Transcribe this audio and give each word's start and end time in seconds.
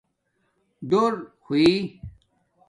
ڈور 0.89 1.11
ہوئ 1.45 1.67